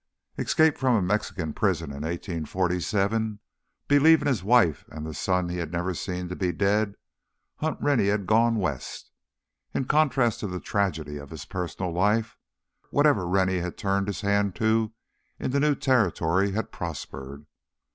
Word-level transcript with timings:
Escaped 0.35 0.79
from 0.79 0.95
a 0.95 1.01
Mexican 1.03 1.53
prison 1.53 1.91
in 1.91 2.01
1847, 2.01 3.37
believing 3.87 4.27
his 4.27 4.43
wife 4.43 4.83
and 4.89 5.05
the 5.05 5.13
son 5.13 5.47
he 5.47 5.57
had 5.57 5.71
never 5.71 5.93
seen 5.93 6.27
to 6.27 6.35
be 6.35 6.51
dead, 6.51 6.95
Hunt 7.57 7.77
Rennie 7.79 8.07
had 8.07 8.25
gone 8.25 8.55
west. 8.55 9.11
In 9.75 9.85
contrast 9.85 10.39
to 10.39 10.47
the 10.47 10.59
tragedy 10.59 11.17
of 11.17 11.29
his 11.29 11.45
personal 11.45 11.91
life, 11.91 12.35
whatever 12.89 13.27
Rennie 13.27 13.59
had 13.59 13.77
turned 13.77 14.07
his 14.07 14.21
hand 14.21 14.55
to 14.55 14.91
in 15.37 15.51
the 15.51 15.59
new 15.59 15.75
territory 15.75 16.53
had 16.53 16.71
prospered. 16.71 17.45